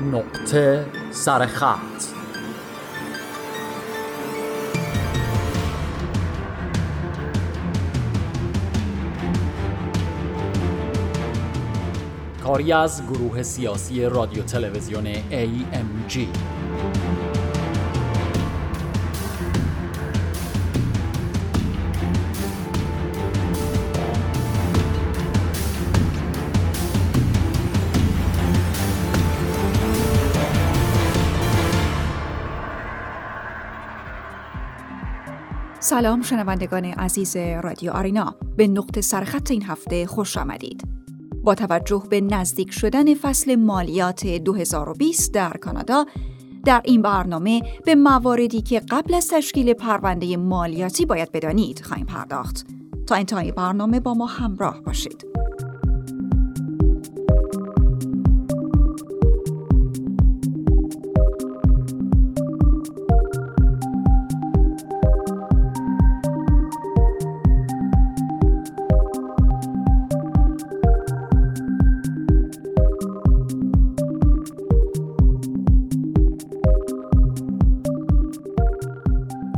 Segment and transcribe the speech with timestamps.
[0.00, 1.78] نقطه سرخط
[12.42, 16.18] کاری از گروه سیاسی رادیو تلویزیون AMG
[35.90, 38.34] سلام شنوندگان عزیز رادیو آرینا.
[38.56, 40.84] به نقطه سرخط این هفته خوش آمدید.
[41.44, 46.06] با توجه به نزدیک شدن فصل مالیات 2020 در کانادا
[46.64, 52.66] در این برنامه به مواردی که قبل از تشکیل پرونده مالیاتی باید بدانید خواهیم پرداخت.
[53.06, 55.26] تا انتهای برنامه با ما همراه باشید.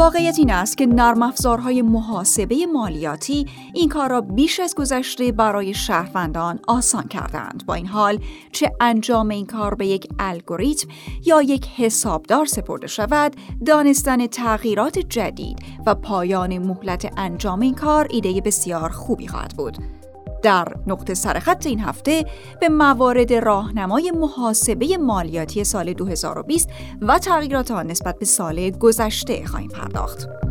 [0.00, 5.74] واقعیت این است که نرم افزارهای محاسبه مالیاتی این کار را بیش از گذشته برای
[5.74, 7.62] شهروندان آسان کردند.
[7.66, 8.18] با این حال
[8.52, 10.88] چه انجام این کار به یک الگوریتم
[11.26, 18.40] یا یک حسابدار سپرده شود، دانستن تغییرات جدید و پایان مهلت انجام این کار ایده
[18.40, 19.99] بسیار خوبی خواهد بود.
[20.42, 22.24] در نقطه سرخط این هفته
[22.60, 26.68] به موارد راهنمای محاسبه مالیاتی سال 2020
[27.02, 30.49] و تغییرات آن نسبت به سال گذشته خواهیم پرداخت.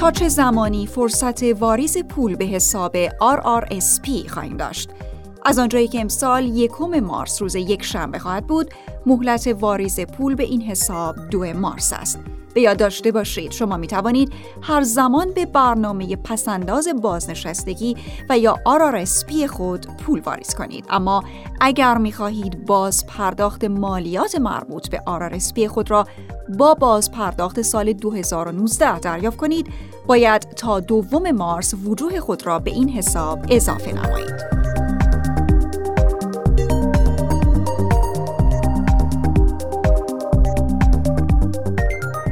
[0.00, 4.90] تا چه زمانی فرصت واریز پول به حساب RRSP خواهیم داشت.
[5.44, 8.74] از آنجایی که امسال یکم مارس روز یک شنبه خواهد بود،
[9.06, 12.18] مهلت واریز پول به این حساب دو مارس است.
[12.54, 17.96] به یاد داشته باشید شما می توانید هر زمان به برنامه پسنداز بازنشستگی
[18.28, 21.24] و یا RRSP خود پول واریز کنید اما
[21.60, 26.06] اگر می خواهید باز پرداخت مالیات مربوط به RRSP خود را
[26.58, 29.66] با باز پرداخت سال 2019 دریافت کنید
[30.06, 34.59] باید تا دوم مارس وجوه خود را به این حساب اضافه نمایید.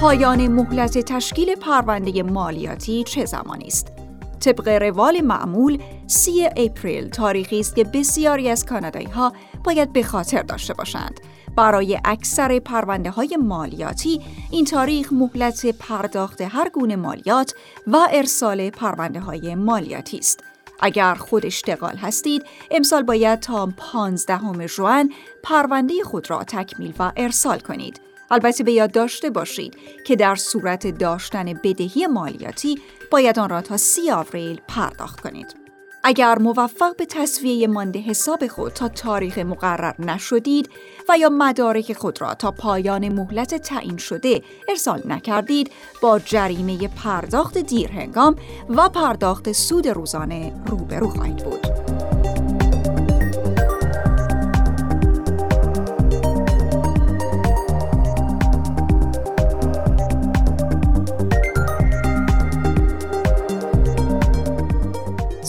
[0.00, 3.92] پایان مهلت تشکیل پرونده مالیاتی چه زمانی است؟
[4.40, 9.32] طبق روال معمول سی اپریل تاریخی است که بسیاری از کانادایی ها
[9.64, 11.20] باید به خاطر داشته باشند.
[11.56, 17.54] برای اکثر پرونده های مالیاتی این تاریخ مهلت پرداخت هر گونه مالیات
[17.86, 20.40] و ارسال پرونده های مالیاتی است.
[20.80, 25.08] اگر خود اشتغال هستید، امسال باید تا 15 ژوئن
[25.42, 28.09] پرونده خود را تکمیل و ارسال کنید.
[28.30, 29.76] البته به یاد داشته باشید
[30.06, 32.78] که در صورت داشتن بدهی مالیاتی
[33.10, 35.60] باید آن را تا سی آوریل پرداخت کنید.
[36.04, 40.70] اگر موفق به تصویه مانده حساب خود تا تاریخ مقرر نشدید
[41.08, 45.70] و یا مدارک خود را تا پایان مهلت تعیین شده ارسال نکردید
[46.02, 48.36] با جریمه پرداخت دیرهنگام
[48.68, 51.99] و پرداخت سود روزانه روبرو خواهید بود.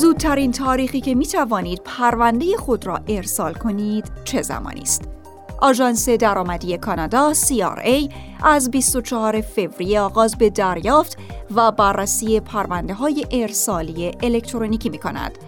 [0.00, 5.08] زودترین تاریخی که می توانید پرونده خود را ارسال کنید چه زمانی است؟
[5.58, 8.12] آژانس درآمدی کانادا CRA
[8.42, 11.18] از 24 فوریه آغاز به دریافت
[11.54, 15.38] و بررسی پرونده های ارسالی الکترونیکی می کند.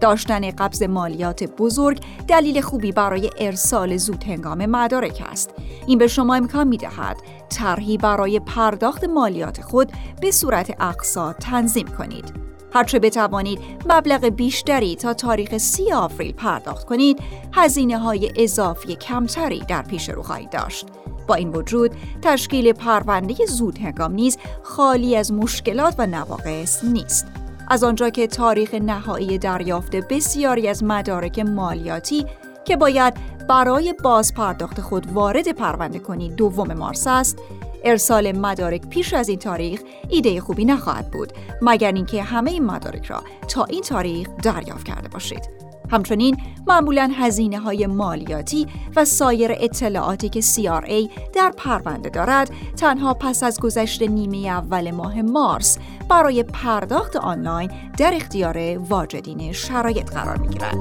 [0.00, 5.50] داشتن قبض مالیات بزرگ دلیل خوبی برای ارسال زود هنگام مدارک است.
[5.86, 7.16] این به شما امکان می دهد
[7.48, 12.41] طرحی برای پرداخت مالیات خود به صورت اقساط تنظیم کنید.
[12.74, 13.58] هرچه بتوانید
[13.90, 17.20] مبلغ بیشتری تا تاریخ سی آوریل پرداخت کنید
[17.52, 20.86] هزینه های اضافی کمتری در پیش رو خواهید داشت.
[21.26, 21.90] با این وجود
[22.22, 27.26] تشکیل پرونده زود هنگام نیز خالی از مشکلات و نواقص نیست.
[27.68, 32.26] از آنجا که تاریخ نهایی دریافت بسیاری از مدارک مالیاتی
[32.64, 33.14] که باید
[33.48, 37.38] برای باز پرداخت خود وارد پرونده کنید دوم مارس است
[37.84, 41.32] ارسال مدارک پیش از این تاریخ ایده خوبی نخواهد بود
[41.62, 45.62] مگر اینکه همه این مدارک را تا این تاریخ دریافت کرده باشید
[45.92, 46.36] همچنین
[46.66, 53.60] معمولا هزینه های مالیاتی و سایر اطلاعاتی که CRA در پرونده دارد تنها پس از
[53.60, 55.78] گذشت نیمه اول ماه مارس
[56.08, 60.76] برای پرداخت آنلاین در اختیار واجدین شرایط قرار می گیرد.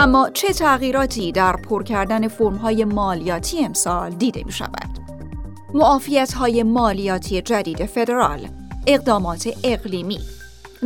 [0.00, 4.98] اما چه تغییراتی در پر کردن فرم‌های مالیاتی امسال دیده می شود؟
[6.62, 8.48] مالیاتی جدید فدرال،
[8.86, 10.20] اقدامات اقلیمی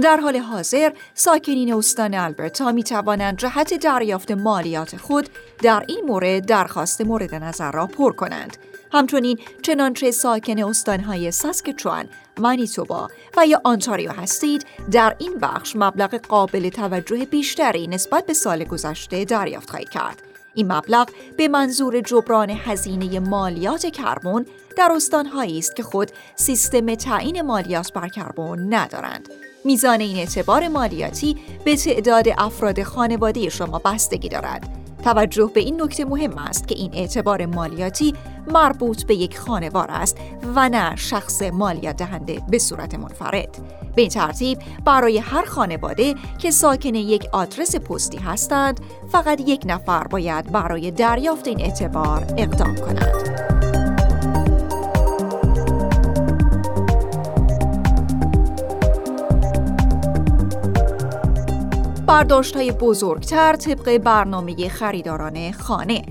[0.02, 5.28] در حال حاضر ساکنین استان البرتا می توانند جهت دریافت مالیات خود
[5.62, 8.56] در این مورد درخواست مورد نظر را پر کنند
[8.94, 12.08] همچنین چنانچه ساکن استانهای ساسکچوان،
[12.38, 18.64] مانیتوبا و یا آنتاریو هستید در این بخش مبلغ قابل توجه بیشتری نسبت به سال
[18.64, 20.22] گذشته دریافت خواهید کرد.
[20.54, 24.46] این مبلغ به منظور جبران هزینه مالیات کربن
[24.76, 29.28] در استانهایی است که خود سیستم تعیین مالیات بر کربن ندارند.
[29.64, 34.83] میزان این اعتبار مالیاتی به تعداد افراد خانواده شما بستگی دارد.
[35.04, 38.14] توجه به این نکته مهم است که این اعتبار مالیاتی
[38.52, 40.16] مربوط به یک خانوار است
[40.56, 43.58] و نه شخص مالیات دهنده به صورت منفرد.
[43.94, 50.06] به این ترتیب برای هر خانواده که ساکن یک آدرس پستی هستند فقط یک نفر
[50.06, 53.73] باید برای دریافت این اعتبار اقدام کند.
[62.14, 66.02] برداشت های بزرگتر طبق برنامه خریداران خانه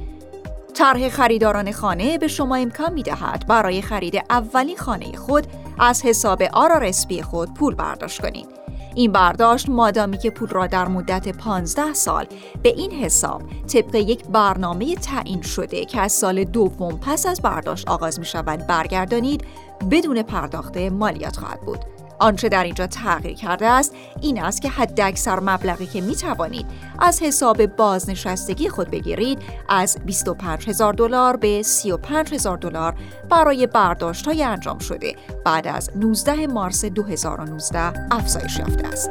[0.73, 5.47] طرح خریداران خانه به شما امکان می دهد برای خرید اولین خانه خود
[5.79, 8.47] از حساب آرارسپی خود پول برداشت کنید.
[8.95, 12.25] این برداشت مادامی که پول را در مدت 15 سال
[12.63, 17.89] به این حساب طبق یک برنامه تعیین شده که از سال دوم پس از برداشت
[17.89, 19.43] آغاز می شود برگردانید
[19.91, 21.92] بدون پرداخت مالیات خواهد بود.
[22.23, 26.65] آنچه در اینجا تغییر کرده است این است که حد اکثر مبلغی که می توانید
[26.99, 29.39] از حساب بازنشستگی خود بگیرید
[29.69, 32.95] از 25 هزار دلار به 35 هزار دلار
[33.29, 35.15] برای برداشت های انجام شده
[35.45, 39.09] بعد از 19 مارس 2019 افزایش یافته است.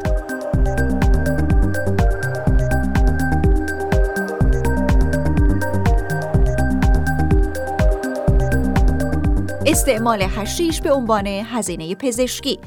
[9.67, 12.59] استعمال هشیش به عنوان هزینه پزشکی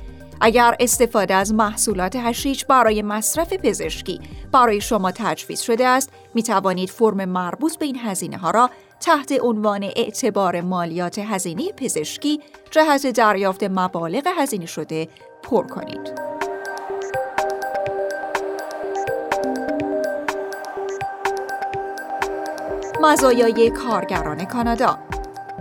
[0.46, 4.20] اگر استفاده از محصولات هشیش برای مصرف پزشکی
[4.52, 8.70] برای شما تجویز شده است می توانید فرم مربوط به این هزینه ها را
[9.00, 15.08] تحت عنوان اعتبار مالیات هزینه پزشکی جهت دریافت مبالغ هزینه شده
[15.44, 16.36] پر کنید.
[23.02, 25.00] مزایای کارگران کانادا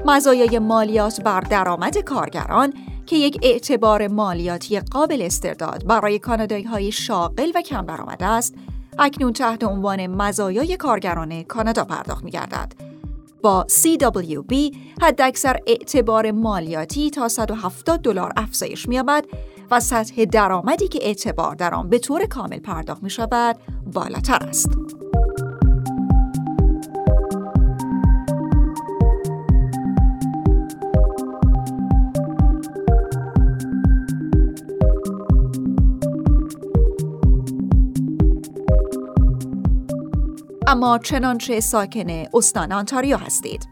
[0.06, 2.74] مزایای مالیات بر درآمد کارگران
[3.06, 8.54] که یک اعتبار مالیاتی قابل استرداد برای کانادایی های شاغل و کم درآمد است
[8.98, 12.72] اکنون تحت عنوان مزایای کارگران کانادا پرداخت می گردد.
[13.42, 19.24] با CWB حداکثر اعتبار مالیاتی تا 170 دلار افزایش می‌یابد
[19.70, 23.56] و سطح درآمدی که اعتبار در آن به طور کامل پرداخت می شود
[23.92, 24.68] بالاتر است.
[40.66, 43.68] اما چنانچه ساکن استان آنتاریو هستید.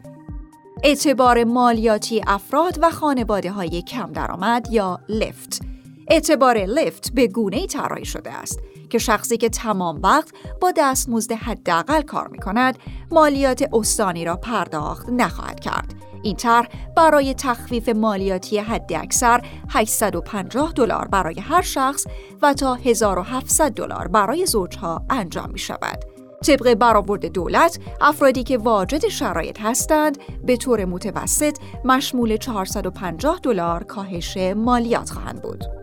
[0.82, 5.62] اعتبار مالیاتی افراد و خانواده های کم درآمد یا لفت
[6.08, 12.02] اعتبار لفت به گونه طراحی شده است که شخصی که تمام وقت با دستمزد حداقل
[12.02, 12.78] کار می کند
[13.10, 21.08] مالیات استانی را پرداخت نخواهد کرد این طرح برای تخفیف مالیاتی حد اکثر 850 دلار
[21.08, 22.06] برای هر شخص
[22.42, 26.11] و تا 1700 دلار برای زوجها انجام می شود.
[26.42, 34.36] طبق برآورد دولت افرادی که واجد شرایط هستند به طور متوسط مشمول 450 دلار کاهش
[34.56, 35.81] مالیات خواهند بود.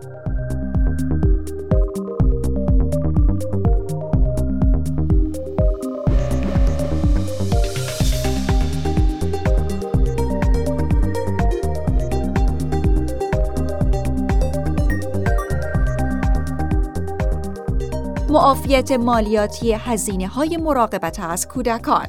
[18.49, 22.07] معافیت مالیاتی هزینه های مراقبت از کودکان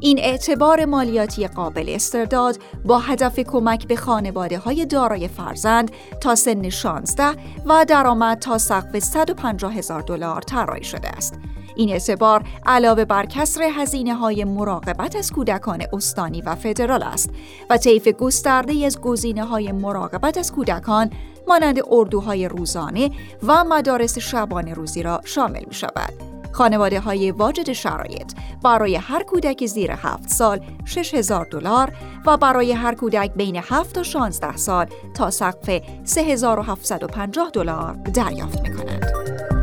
[0.00, 6.68] این اعتبار مالیاتی قابل استرداد با هدف کمک به خانواده های دارای فرزند تا سن
[6.68, 7.24] 16
[7.66, 11.34] و درآمد تا سقف 150 هزار دلار طراحی شده است.
[11.76, 17.30] این اعتبار علاوه بر کسر هزینه های مراقبت از کودکان استانی و فدرال است
[17.70, 21.10] و طیف گسترده از گزینه های مراقبت از کودکان
[21.48, 23.10] مانند اردوهای روزانه
[23.42, 26.12] و مدارس شبانه روزی را شامل می شود.
[26.52, 28.32] خانواده های واجد شرایط
[28.64, 31.92] برای هر کودک زیر 7 سال 6000 دلار
[32.26, 38.76] و برای هر کودک بین 7 تا 16 سال تا سقف 3750 دلار دریافت می
[38.76, 39.59] کنند.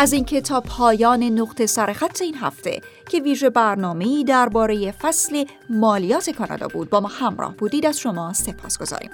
[0.00, 6.68] از اینکه تا پایان نقطه سرخط این هفته که ویژه برنامه‌ای درباره فصل مالیات کانادا
[6.68, 6.90] بود.
[6.90, 9.10] با ما همراه بودید از شما سپاس گذاریم.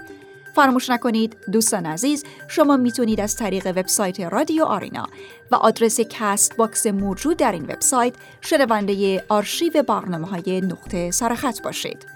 [0.55, 5.07] فراموش نکنید دوستان عزیز شما می‌تونید از طریق وبسایت رادیو آرینا
[5.51, 12.07] و آدرس کست باکس موجود در این وبسایت شنونده آرشیو برنامه های نقطه سرخط باشید.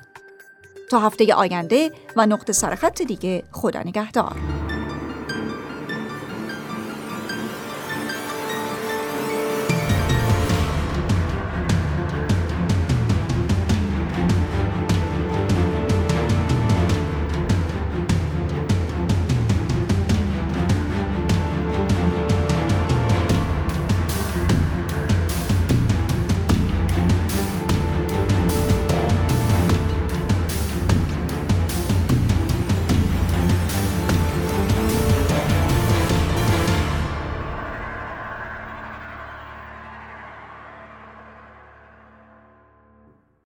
[0.90, 4.59] تا هفته آینده و نقطه سرخط دیگه خدا نگهدار.